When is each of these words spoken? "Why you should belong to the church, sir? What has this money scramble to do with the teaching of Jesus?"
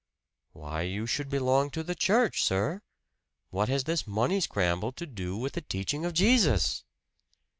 "Why 0.53 0.81
you 0.81 1.05
should 1.05 1.29
belong 1.29 1.69
to 1.69 1.83
the 1.83 1.93
church, 1.93 2.41
sir? 2.43 2.81
What 3.51 3.69
has 3.69 3.83
this 3.83 4.07
money 4.07 4.39
scramble 4.41 4.91
to 4.93 5.05
do 5.05 5.37
with 5.37 5.53
the 5.53 5.61
teaching 5.61 6.05
of 6.05 6.13
Jesus?" 6.15 6.83